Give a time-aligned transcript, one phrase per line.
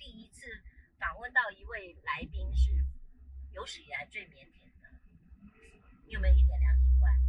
[0.00, 0.46] 第一次
[0.98, 2.72] 访问到一位来宾是
[3.52, 4.88] 有史以来最腼腆的，
[6.06, 7.12] 你有没有一点良心观？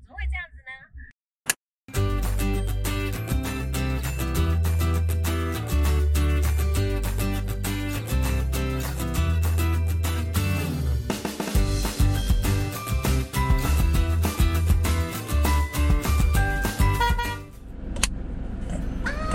[0.00, 0.70] 怎么会这样子呢？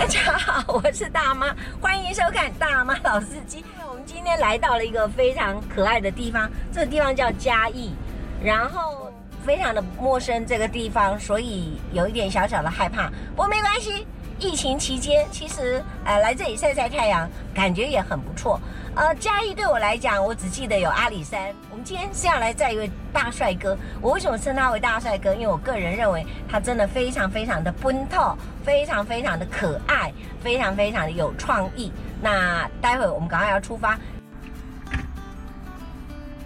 [0.02, 3.62] 大家好，我是大妈，欢迎收看《大妈老司机》。
[3.88, 7.94] 我们今天来到了一个非常可爱的地方，这个地方叫嘉义，
[8.42, 9.12] 然后
[9.46, 13.10] 非常的陌生这个地方，所以有一点小小的害怕。
[13.30, 14.04] 不过没关系，
[14.40, 18.60] 疫情期间其实呃来这里晒晒太阳，感觉也很不错。
[18.94, 21.48] 呃，嘉义对我来讲，我只记得有阿里山。
[21.70, 23.74] 我们今天是要来载一位大帅哥。
[24.02, 25.32] 我为什么称他为大帅哥？
[25.34, 30.12] 因为我个人认为他真的非常非常的奔透，非常非常的可爱，
[30.42, 31.90] 非常非常的有创意。
[32.20, 33.98] 那待会我们赶快要出发。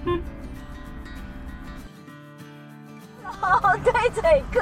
[3.40, 4.60] 哦，对嘴哥，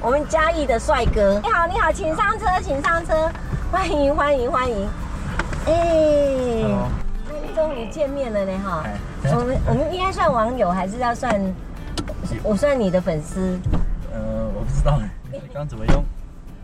[0.00, 3.30] 我们嘉义的帅哥，你好，你好，请上车，请上车，
[3.70, 4.88] 欢迎，欢迎，欢迎。
[5.66, 6.62] 哎，
[7.54, 8.84] 终于见面了呢哈！
[9.24, 11.40] 我们我们应该算网友，还是要算？
[12.42, 13.58] 我算你的粉丝。
[14.12, 14.20] 呃，
[14.54, 15.10] 我不知道哎。
[15.32, 16.02] 你刚刚怎么用？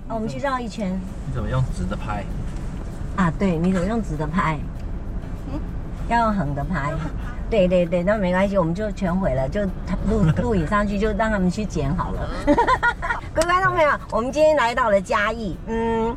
[0.08, 0.90] 啊我们去绕一圈。
[1.26, 2.24] 你怎么用直的拍？
[3.16, 4.58] 啊，对，你怎么用直的拍？
[5.52, 5.58] 嗯，
[6.08, 6.92] 要用横的拍。
[7.50, 9.62] 对对对，那没关系，我们就全毁了，就
[10.08, 12.28] 录 录影上去，就让他们去剪好了。
[13.34, 16.16] 各位观众朋友，我们今天来到了嘉义，嗯。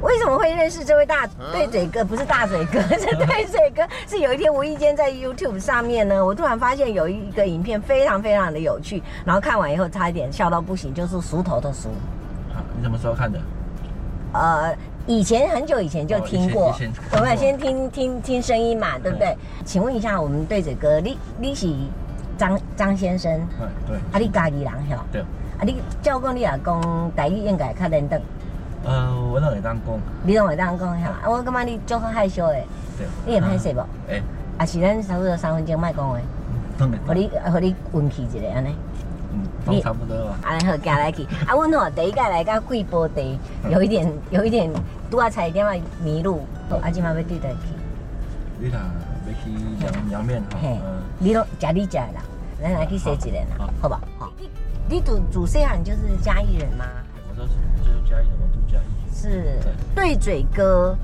[0.00, 2.04] 为什么会认识这位大对嘴哥？
[2.04, 3.82] 不是大嘴哥， 是对嘴哥。
[4.06, 11.88] 是有一天无意间在 YouTube 上面呢，我突然发现有一个影片非常非常的有趣，然后看完以后差一点笑到不行，就是熟头的熟。
[12.54, 13.40] 啊，你什么时候看的？
[14.34, 14.72] 呃，
[15.06, 16.72] 以前很久以前就听过，
[17.12, 19.36] 我们先听听听声音嘛，对不对？
[19.64, 21.66] 请问一下，我们对嘴哥，你你是
[22.36, 23.32] 张张先生？
[23.86, 23.96] 对。
[24.12, 25.04] 啊，你家己人是吧？
[25.10, 25.22] 对。
[25.22, 28.20] 啊，你照讲你也讲台语应该较认得。
[28.88, 31.12] 呃，我都会当讲，你都会当讲哈？
[31.28, 32.54] 我感觉你足害羞的，
[32.96, 33.80] 对，你会歹势不？
[34.10, 34.22] 哎，
[34.56, 36.18] 啊是咱差不多三分钟卖讲话，
[37.06, 38.74] 和你和你运气一下安尼，
[39.34, 40.38] 嗯，都差不多吧。
[40.42, 41.24] 安尼好，行来去。
[41.46, 43.38] 啊，阮吼第一届来到贵宝地，
[43.68, 44.72] 有一点有一点
[45.10, 46.46] 拄啊差一点仔迷路，
[46.82, 47.68] 啊，即嘛要对倒去。
[48.58, 48.80] 你俩
[49.26, 50.58] 要去阳阳面吼？
[50.62, 50.78] 嘿，
[51.18, 52.22] 你拢食你食的啦，
[52.62, 54.00] 咱来去踅一个啦，好吧？
[54.18, 54.32] 好。
[54.38, 54.48] 你
[54.88, 56.86] 你主主细汉就是嘉义人吗？
[57.28, 57.50] 我都是
[57.84, 58.47] 就是嘉义人。
[59.20, 59.58] 是
[59.96, 60.96] 对嘴哥，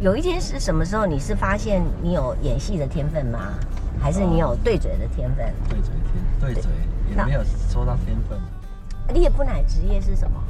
[0.00, 1.04] 有一天是什么时候？
[1.04, 3.38] 你是发现你有演戏的天分吗？
[4.00, 5.52] 还是你有对嘴的天分？
[5.68, 6.70] 对嘴天对嘴
[7.10, 8.38] 也没有说到天分。
[9.12, 10.42] 你也不乃职业是什么？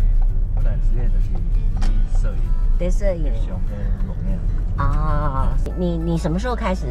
[0.54, 2.38] 不乃职业的是摄影。
[2.78, 3.24] 对摄影。
[3.44, 4.38] 熊跟龙面。
[4.76, 6.86] 啊，你你什么时候开始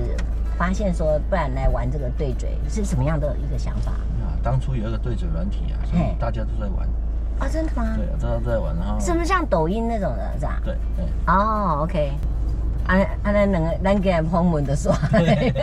[0.57, 3.91] 发现说，不然来玩这个对嘴是什么样的一个想法？
[3.91, 6.85] 啊，当初有一个对嘴软体啊，所以大家都在玩。
[7.43, 7.97] 啊，真的吗？
[7.97, 10.61] 对，都在玩，然后是不是像抖音那种的，是吧？
[10.63, 11.05] 对对。
[11.27, 12.11] 哦，OK。
[12.87, 14.93] 啊啊，那两个咱给人访问的说。
[15.11, 15.53] 对。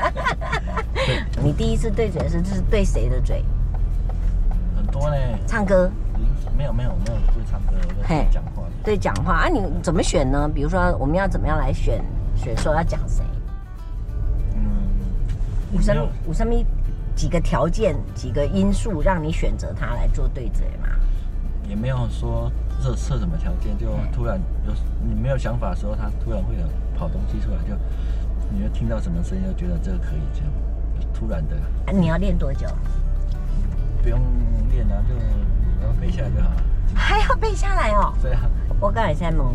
[1.43, 3.45] 你第一次对嘴是就是对谁的嘴？
[4.77, 5.17] 很多呢。
[5.47, 5.91] 唱歌？
[6.57, 7.73] 没有没有没有对唱歌，
[8.07, 8.63] 对讲话。
[8.85, 9.49] 对讲话啊？
[9.49, 10.49] 你怎么选呢？
[10.49, 12.05] 比如说我们要怎么样来选
[12.37, 13.25] 选说要讲谁？
[14.55, 14.61] 嗯。
[15.73, 16.55] 有什么有什么
[17.17, 20.89] 几个条件几个因素让你选择他来做对嘴吗？
[21.71, 22.51] 也没有说
[22.81, 24.73] 设设什么条件，就突然有
[25.09, 26.63] 你没有想法的时候，他突然会有
[26.99, 27.77] 跑东西出来，就
[28.51, 30.51] 你就听到什么声音，就觉得这个可以这样，
[31.15, 31.57] 突然的。
[31.93, 32.67] 你要练多久？
[34.03, 34.21] 不用
[34.69, 35.15] 练啊，就
[35.87, 36.63] 要背下来就好了。
[36.93, 38.13] 还要背下来哦？
[38.21, 38.51] 对啊。
[38.81, 39.47] 我刚才在问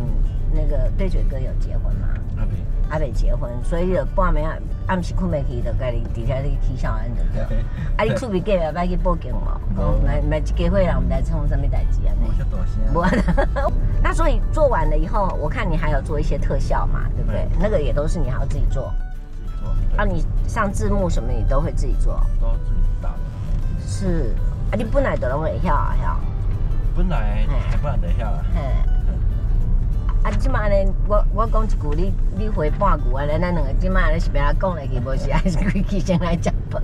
[0.52, 2.08] 那个对嘴哥有结婚吗？
[2.38, 2.52] 阿北。
[2.88, 7.22] 阿北结婚，所以就半暝啊，暗时困不起，就家己底下你起笑安的。
[7.98, 9.60] 啊，你厝边隔壁要去报警哦？
[9.76, 12.14] 哦，买买一家伙人，我们来创什么代志啊？
[12.92, 13.10] 不啊。
[14.00, 17.48] 那所以做完了以后，我看你还有做一些特效嘛，对不对？
[17.58, 18.92] 那个也都是你还要自己做。
[19.50, 19.98] 自己做。
[19.98, 22.14] 啊，你上字幕什么你都会自己做？
[22.40, 23.18] 都自己打的。
[23.84, 24.32] 是。
[24.70, 26.16] 啊，你本来就拢会晓啊晓。
[26.96, 28.44] 本来还不然得晓啊。
[30.26, 30.74] 啊，即马呢，
[31.06, 36.82] 我我讲一句，你你回半句啊，咱两个即马咧是要讲来去，无是还是开起先来食饭。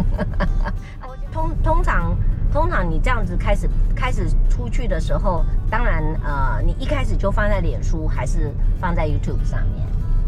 [1.33, 2.17] 通通常
[2.53, 9.85] 通常你这样子开始开始出去的时候，当然呃，你一开始就放在脸书还是放在 YouTube 上面？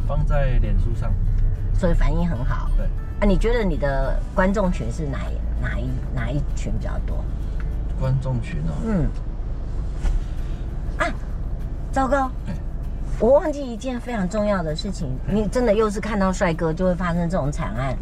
[0.09, 1.15] 放在脸书上，
[1.73, 2.69] 所以反应很好。
[2.77, 2.85] 对。
[3.21, 5.21] 啊，你觉得你的观众群是哪
[5.63, 7.23] 哪一哪一群比较多？
[8.01, 8.75] 观众群哦。
[8.85, 9.09] 嗯。
[10.99, 11.07] 啊，
[11.93, 12.29] 糟糕。
[13.21, 17.97] 我忘记一件非常重要的事情，你真的又是看到帅哥就会发生这种惨案。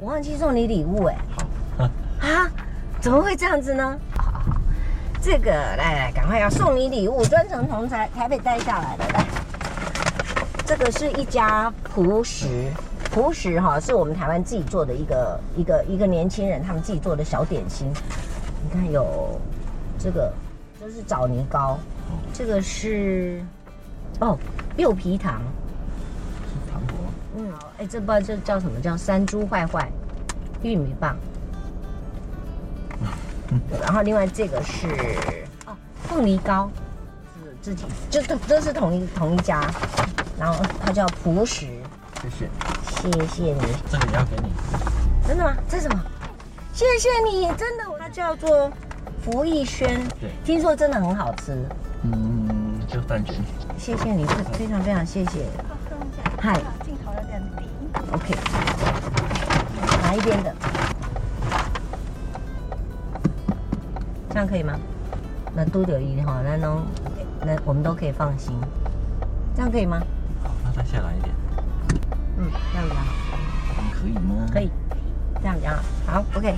[0.00, 1.16] 我忘记送你礼物哎。
[1.78, 1.84] 好。
[2.20, 2.50] 啊？
[3.00, 3.96] 怎么会这样子呢？
[4.16, 4.42] 好，
[5.22, 9.24] 这个来来，赶快要送你礼物，专程从台台北带下来的来。
[10.66, 12.66] 这个是一家朴实，
[13.12, 17.88] 朴实哈，是我们台湾自己做的一个一个一个年轻人他们自己做的小点心。
[18.64, 19.40] 你看有
[19.96, 20.32] 这个，
[20.80, 21.78] 这是枣泥糕，
[22.34, 23.40] 这个是
[24.20, 24.38] 哦
[24.76, 25.40] 柚皮糖，
[26.44, 26.96] 是糖果。
[27.36, 28.80] 嗯，好，哎，这不知道这叫什么？
[28.80, 29.90] 叫山猪坏坏
[30.62, 31.16] 玉米棒。
[33.80, 34.86] 然后另外这个是
[35.66, 36.70] 哦凤梨糕，
[37.42, 39.62] 是自己就都都是同一同一家。
[40.38, 41.66] 然后它叫朴实，
[42.22, 42.48] 谢谢，
[43.02, 43.60] 谢谢你，
[43.90, 44.52] 这个也要给你，
[45.26, 45.56] 真的吗？
[45.68, 46.00] 这是什么？
[46.72, 48.70] 谢谢你，真的，它叫做
[49.24, 51.56] 福逸轩，对，听说真的很好吃，
[52.04, 52.54] 嗯，就
[53.08, 53.34] 蛋卷，
[53.78, 55.46] 谢谢你，非常非常谢谢，
[56.38, 56.52] 嗨，
[56.84, 57.64] 镜头有点低
[58.12, 58.34] ，OK，
[60.02, 60.54] 哪一边的？
[64.28, 64.78] 这样可以吗？
[65.54, 66.84] 那都有一哈，那能，
[67.40, 68.54] 那我们都可以放心，
[69.56, 69.98] 这样可以吗？
[70.76, 71.34] 再下来一点，
[72.36, 73.06] 嗯，这样子啊，
[73.98, 74.46] 可以吗？
[74.52, 74.70] 可以，
[75.40, 76.54] 这样子啊，好，OK，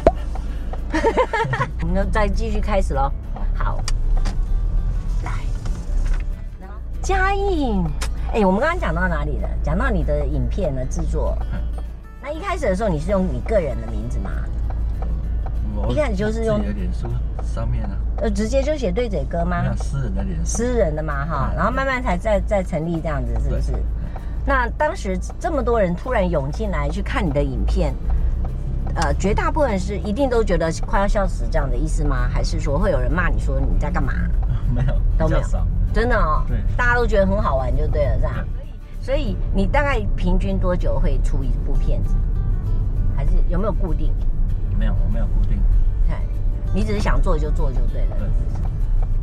[1.82, 3.08] 我们就再继续开始喽。
[3.54, 3.78] 好，
[7.02, 7.82] 嘉义，
[8.34, 9.48] 哎，我们刚刚讲到哪里了？
[9.62, 11.36] 讲到你的影片的制作。
[12.22, 14.30] 那一开始的时候，你是用你个人的名字吗？
[15.88, 17.08] 一开始就是用脸书
[17.42, 17.90] 上面啊。
[18.18, 19.74] 呃，直接就写对嘴哥吗？
[19.76, 20.44] 私人的脸书。
[20.44, 23.72] 私人的嘛，哈，然后慢慢才再再成立这样子，是不是？
[24.44, 27.94] 那当时这么多人突然涌进来去看你的影片，
[28.96, 32.28] 呃，绝大部分是一定都觉得快要笑死这样的意思吗？
[32.32, 34.12] 还是说会有人骂你说你在干嘛？
[34.74, 35.42] 没有，都没有，
[35.92, 36.44] 真的哦。
[36.46, 38.34] 对，大家都觉得很好玩就对了，这样。
[39.00, 42.14] 所以你大概平均多久会出一部片子？
[43.16, 44.14] 还是有没有固定？
[44.78, 45.60] 没有，我没有固定。
[46.08, 46.20] 看，
[46.74, 48.16] 你只是想做就做就对了。
[48.18, 48.28] 对，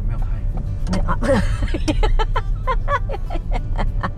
[0.08, 0.26] 没有拍。
[0.92, 1.18] 没有啊。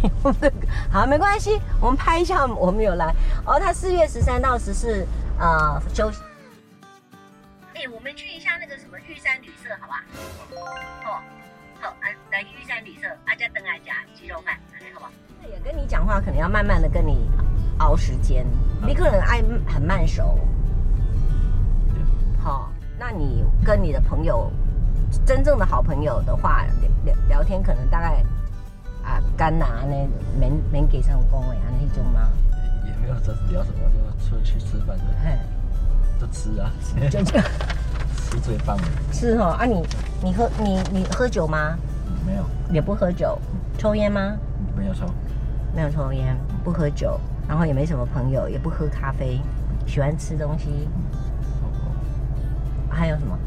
[0.90, 3.14] 好，没关系，我们拍一下，我们有来
[3.44, 3.58] 哦。
[3.60, 5.06] 他四月十三到十四，
[5.38, 6.20] 呃，休息。
[7.74, 10.04] 哎，我们去一下那个什么玉山旅社，好吧？
[11.04, 11.22] 好，
[11.80, 15.12] 好，来来玉山旅社，阿家等阿家鸡肉饭，来，好不好？
[15.50, 17.30] 也跟你讲话，可能要慢慢的跟你
[17.78, 18.46] 熬时间，
[18.86, 20.38] 你可能爱很慢熟。
[22.42, 24.50] 好，那你跟你的朋友，
[25.26, 26.64] 真正的好朋友的话，
[27.04, 28.24] 聊聊天可能大概。
[29.20, 30.08] 啊，干哪呢？
[30.38, 32.28] 免免给上工位啊，那种吗？
[32.84, 33.80] 也没有，这聊什么？
[34.18, 35.36] 就出去吃饭的，嘿，
[36.20, 36.70] 就吃啊，
[37.10, 37.44] 就这样，
[38.16, 38.84] 吃最棒的。
[39.12, 39.82] 是哦，啊你
[40.22, 41.76] 你喝你你喝酒吗？
[42.26, 43.38] 没有，也不喝酒。
[43.78, 44.36] 抽烟吗？
[44.76, 45.06] 没有抽，
[45.74, 47.18] 没有抽烟，不喝酒，
[47.48, 49.40] 然后也没什么朋友，也不喝咖啡，
[49.86, 50.88] 喜欢吃东西。
[52.90, 53.38] 还有什么？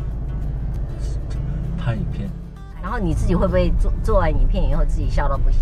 [1.77, 2.27] 拍影片。
[2.83, 5.61] 然后你自己会不会做做完影片以后自己笑到不行？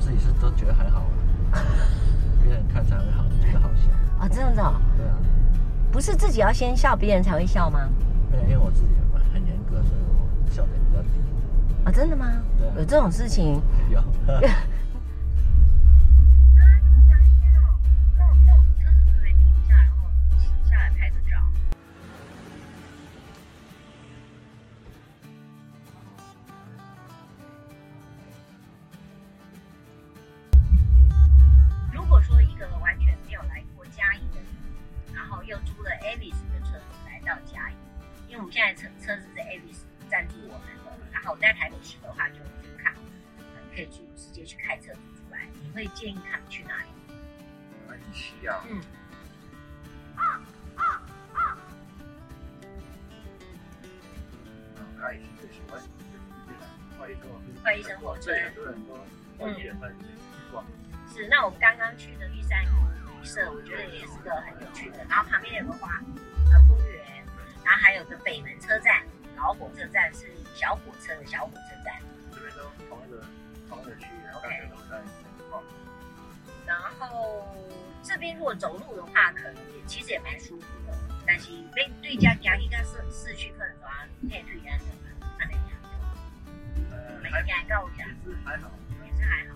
[0.00, 1.02] 自己是都觉得还好，
[2.42, 4.72] 别人看才会好，觉得好笑啊、哦，这样子哦。
[4.96, 5.14] 对啊，
[5.92, 7.80] 不是自己要先笑，别人才会笑吗？
[8.32, 8.88] 没有，因为我自己
[9.30, 11.08] 很严格，所以我笑点比较低。
[11.84, 12.26] 啊、哦，真的吗？
[12.56, 13.60] 对啊、有这种事情？
[13.92, 14.00] 有。
[45.94, 46.88] 建议他们去哪里？
[47.86, 48.62] 哪里需要？
[48.70, 48.80] 嗯。
[50.16, 50.40] 啊
[50.76, 51.02] 啊
[51.34, 51.58] 啊！
[54.98, 55.80] 快意最喜欢
[56.98, 59.06] 快意生活，快意生活，对，很多人说
[59.38, 60.08] 快意的饭店
[60.50, 60.64] 逛。
[61.12, 62.68] 是，那我们刚刚去的玉山旅
[63.24, 65.04] 社，我觉得也是个很有趣的。
[65.08, 66.00] 然后旁边有个花
[68.00, 69.04] 有个北门车站，
[69.36, 72.00] 然后火车站是小火车的小火车站。
[72.32, 73.22] 这边都同一个
[73.68, 75.02] 同一个区域，然后大家都在
[75.50, 75.62] 逛。
[76.66, 77.54] 然后
[78.02, 80.96] 这边如果走路的话，可能也其实也蛮舒服的。
[81.26, 83.86] 但是对对家家应该是市区可能说
[84.22, 84.84] 可以推荐的，
[85.38, 85.60] 那那样。
[87.22, 88.70] 也是还好，
[89.04, 89.54] 也是还好。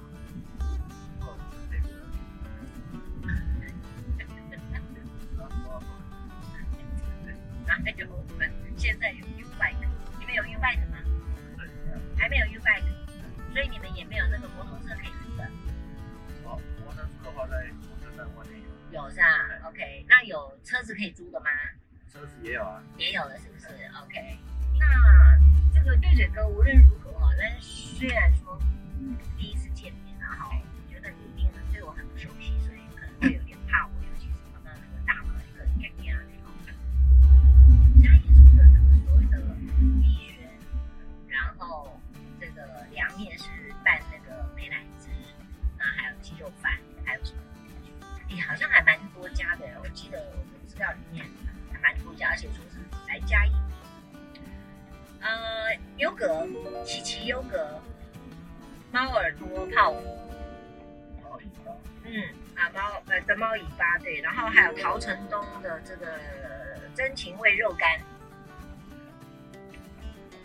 [7.67, 8.34] 哪有我们
[8.85, 9.88] 现在有 ubike
[10.19, 10.99] 你们有 ubike 吗？
[11.57, 11.67] 对。
[12.21, 12.85] 还没有 ubike
[13.50, 15.45] 所以你们也没有那个摩托车可以租的
[16.45, 18.61] 哦摩托车的话在火车站外面
[18.93, 19.03] 有。
[19.03, 21.47] 有是啊 ok 那有车子可以租的吗？
[22.12, 22.83] 车子也有啊。
[22.99, 23.45] 也有的是
[65.64, 66.06] 的这个
[66.94, 67.99] 真情味肉干，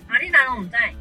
[0.08, 0.94] 玛丽娜，我们在。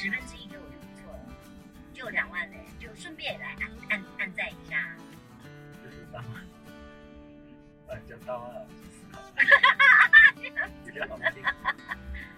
[0.00, 1.20] 十分之一给我就不错了，
[1.92, 4.96] 就两万嘞，就顺便来按按按赞一下。
[5.84, 6.42] 就是三万，
[7.86, 8.66] 那就三万了。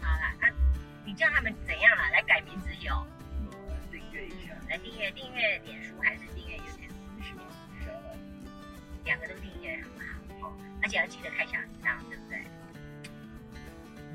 [0.01, 0.51] 好了，那、
[1.05, 2.11] 你叫他们怎样了？
[2.11, 3.07] 来改名字有？
[3.93, 4.57] 订阅一下。
[4.69, 6.91] 来订阅订阅脸书还是订阅 YouTube？
[9.05, 10.51] 两个都订阅好不好？
[10.51, 12.45] 好，而且要记得开小铃铛，对不对？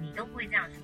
[0.01, 0.81] 你都不会这样说。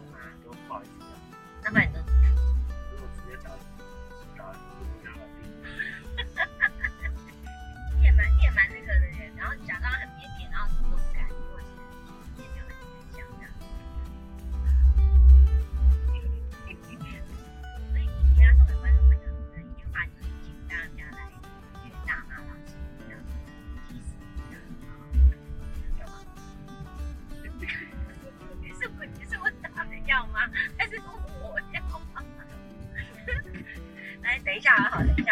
[34.64, 35.23] 下好的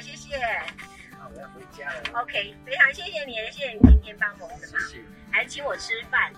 [0.00, 0.36] 谢谢
[1.18, 2.20] 好我要回家了。
[2.22, 4.82] Ok 非常谢谢你谢谢你今天帮我的忙。
[5.30, 6.32] 还请我吃饭。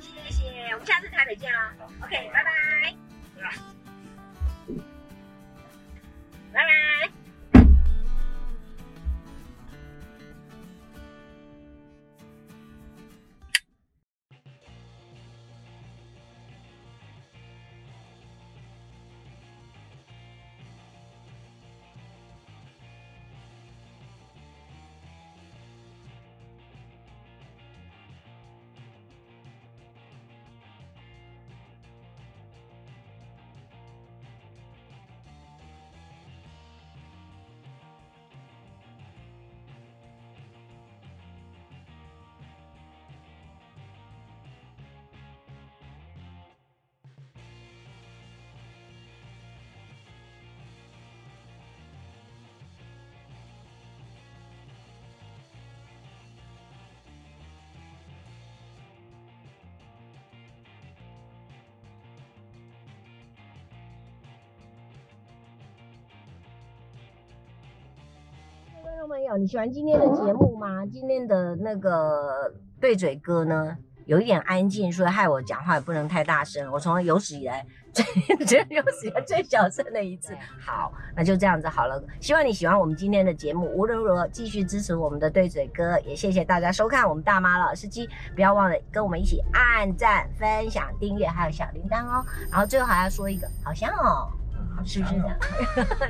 [0.00, 2.94] 谢谢我们下次台北见哦 ok 拜拜。
[6.52, 7.13] 拜拜。
[68.84, 70.84] 观众朋友，你喜欢今天的节目吗？
[70.84, 73.74] 今天的那个对嘴哥呢，
[74.04, 76.70] 有一点安静，所以害我讲话也不能太大声。
[76.70, 77.64] 我从有史以来
[77.94, 78.04] 最
[78.44, 80.36] 最有史以来最小声的一次。
[80.60, 81.98] 好，那就这样子好了。
[82.20, 88.06] 希望你喜欢我们今天的节目，无论如何继续支持我们的对嘴哥，也谢谢大家收看我们大妈老司机。
[88.34, 92.22] 不要忘了跟我们一起按赞、分享、订阅，还有小铃铛哦。
[92.50, 95.38] 然后最后还要说一个，好像哦，嗯、是不是这样？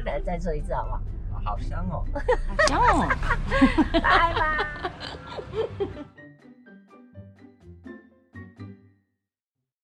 [0.04, 1.00] 来 再说一次好不好？
[1.44, 2.04] 好香哦，
[2.48, 3.08] 好香哦，
[3.92, 4.66] 拜拜。